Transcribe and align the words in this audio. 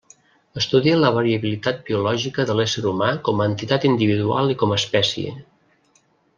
Estudia 0.61 0.95
la 1.01 1.11
variabilitat 1.17 1.83
biològica 1.89 2.47
de 2.51 2.57
l'ésser 2.61 2.85
humà 2.93 3.11
com 3.29 3.45
a 3.45 3.49
entitat 3.53 3.87
individual 3.93 4.51
i 4.55 4.59
com 4.65 4.75
a 4.79 4.83
espècie. 4.83 5.39